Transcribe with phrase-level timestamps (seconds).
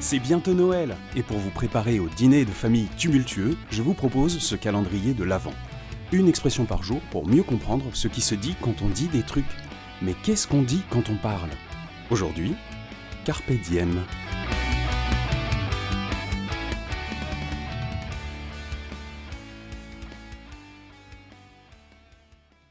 [0.00, 4.38] C'est bientôt Noël, et pour vous préparer au dîner de famille tumultueux, je vous propose
[4.38, 5.52] ce calendrier de l'Avent.
[6.12, 9.24] Une expression par jour pour mieux comprendre ce qui se dit quand on dit des
[9.24, 9.44] trucs.
[10.00, 11.50] Mais qu'est-ce qu'on dit quand on parle?
[12.10, 12.54] Aujourd'hui,
[13.24, 14.04] Carpe diem.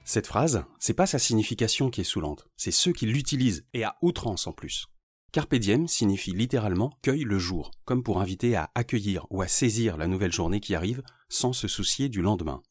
[0.06, 3.98] Cette phrase, c'est pas sa signification qui est saoulante, c'est ceux qui l'utilisent, et à
[4.02, 4.88] outrance en plus.
[5.34, 9.98] Carpe diem signifie littéralement cueille le jour, comme pour inviter à accueillir ou à saisir
[9.98, 12.64] la nouvelle journée qui arrive sans se soucier du lendemain.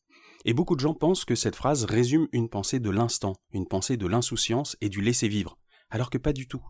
[0.47, 3.97] Et beaucoup de gens pensent que cette phrase résume une pensée de l'instant, une pensée
[3.97, 5.59] de l'insouciance et du laisser vivre,
[5.91, 6.63] alors que pas du tout.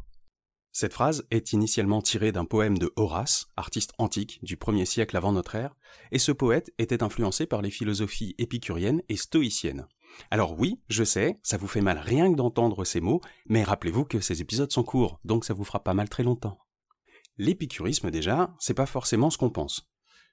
[0.73, 5.33] Cette phrase est initialement tirée d'un poème de Horace, artiste antique du 1er siècle avant
[5.33, 5.75] notre ère,
[6.11, 9.87] et ce poète était influencé par les philosophies épicuriennes et stoïciennes.
[10.31, 14.05] Alors oui, je sais, ça vous fait mal rien que d'entendre ces mots, mais rappelez-vous
[14.05, 16.59] que ces épisodes sont courts, donc ça vous fera pas mal très longtemps.
[17.39, 19.91] L'épicurisme déjà, c'est pas forcément ce qu'on pense.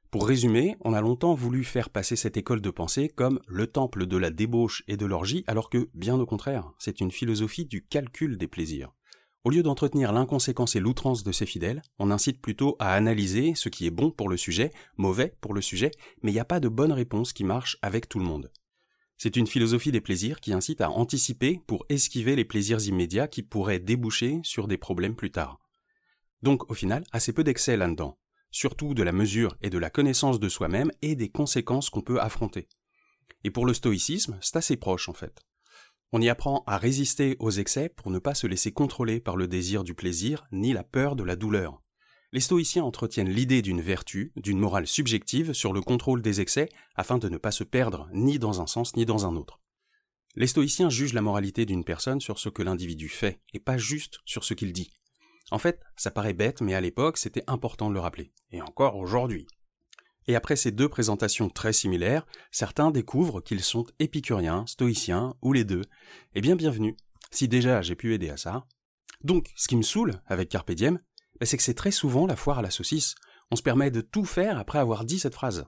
[0.10, 4.06] Pour résumer, on a longtemps voulu faire passer cette école de pensée comme le temple
[4.06, 7.84] de la débauche et de l'orgie, alors que, bien au contraire, c'est une philosophie du
[7.84, 8.94] calcul des plaisirs.
[9.44, 13.68] Au lieu d'entretenir l'inconséquence et l'outrance de ses fidèles, on incite plutôt à analyser ce
[13.68, 15.92] qui est bon pour le sujet, mauvais pour le sujet,
[16.22, 18.52] mais il n'y a pas de bonne réponse qui marche avec tout le monde.
[19.18, 23.44] C'est une philosophie des plaisirs qui incite à anticiper pour esquiver les plaisirs immédiats qui
[23.44, 25.60] pourraient déboucher sur des problèmes plus tard.
[26.42, 28.18] Donc au final, assez peu d'excès là-dedans,
[28.52, 32.20] surtout de la mesure et de la connaissance de soi-même et des conséquences qu'on peut
[32.20, 32.68] affronter.
[33.44, 35.42] Et pour le stoïcisme, c'est assez proche en fait.
[36.12, 39.48] On y apprend à résister aux excès pour ne pas se laisser contrôler par le
[39.48, 41.82] désir du plaisir ni la peur de la douleur
[42.34, 47.20] les stoïciens entretiennent l'idée d'une vertu, d'une morale subjective sur le contrôle des excès afin
[47.20, 49.62] de ne pas se perdre ni dans un sens ni dans un autre.
[50.36, 54.18] Les stoïciens jugent la moralité d'une personne sur ce que l'individu fait et pas juste
[54.26, 54.90] sur ce qu'il dit.
[55.52, 58.32] En fait, ça paraît bête, mais à l'époque, c'était important de le rappeler.
[58.52, 59.46] Et encore aujourd'hui.
[60.26, 65.66] Et après ces deux présentations très similaires, certains découvrent qu'ils sont épicuriens, stoïciens ou les
[65.66, 65.84] deux.
[66.34, 66.98] Eh bien, bienvenue.
[67.30, 68.66] Si déjà j'ai pu aider à ça.
[69.24, 70.72] Donc, ce qui me saoule avec Carpe
[71.46, 73.16] c'est que c'est très souvent la foire à la saucisse.
[73.52, 75.66] On se permet de tout faire après avoir dit cette phrase.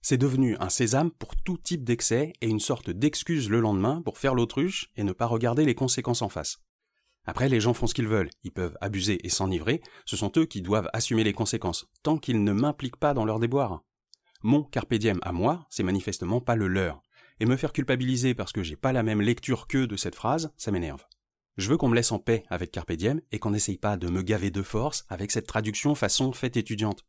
[0.00, 4.18] C'est devenu un sésame pour tout type d'excès et une sorte d'excuse le lendemain pour
[4.18, 6.58] faire l'autruche et ne pas regarder les conséquences en face.
[7.24, 10.44] Après, les gens font ce qu'ils veulent, ils peuvent abuser et s'enivrer, ce sont eux
[10.44, 13.82] qui doivent assumer les conséquences, tant qu'ils ne m'impliquent pas dans leur déboire.
[14.42, 17.00] Mon carpe à moi, c'est manifestement pas le leur,
[17.38, 20.52] et me faire culpabiliser parce que j'ai pas la même lecture qu'eux de cette phrase,
[20.56, 21.04] ça m'énerve.
[21.58, 24.08] Je veux qu'on me laisse en paix avec Carpe Diem et qu'on n'essaye pas de
[24.08, 27.04] me gaver de force avec cette traduction façon fête étudiante.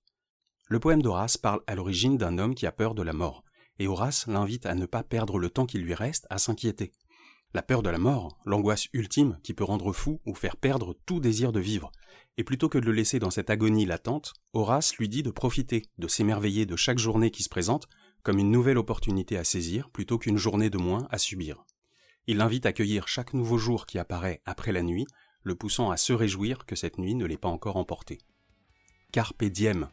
[0.67, 3.43] Le poème d'Horace parle à l'origine d'un homme qui a peur de la mort,
[3.79, 6.91] et Horace l'invite à ne pas perdre le temps qui lui reste à s'inquiéter.
[7.53, 11.19] La peur de la mort, l'angoisse ultime qui peut rendre fou ou faire perdre tout
[11.19, 11.91] désir de vivre.
[12.37, 15.83] Et plutôt que de le laisser dans cette agonie latente, Horace lui dit de profiter,
[15.99, 17.87] de s'émerveiller de chaque journée qui se présente,
[18.23, 21.63] comme une nouvelle opportunité à saisir plutôt qu'une journée de moins à subir.
[22.27, 25.05] Il l'invite à accueillir chaque nouveau jour qui apparaît après la nuit,
[25.43, 28.19] le poussant à se réjouir que cette nuit ne l'ait pas encore emporté.
[29.11, 29.89] Carpe diem.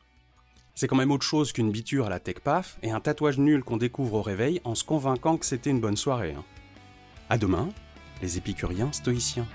[0.74, 3.64] C'est quand même autre chose qu'une biture à la tech paf et un tatouage nul
[3.64, 6.34] qu'on découvre au réveil en se convainquant que c'était une bonne soirée.
[6.34, 6.44] Hein.
[7.28, 7.68] À demain,
[8.22, 9.46] les épicuriens stoïciens.